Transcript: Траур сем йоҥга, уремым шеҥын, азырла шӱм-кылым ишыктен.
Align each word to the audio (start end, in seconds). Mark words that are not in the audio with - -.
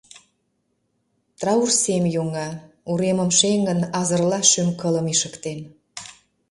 Траур 1.39 1.69
сем 1.81 2.03
йоҥга, 2.15 2.49
уремым 2.91 3.29
шеҥын, 3.39 3.79
азырла 3.99 4.39
шӱм-кылым 4.51 5.05
ишыктен. 5.13 5.59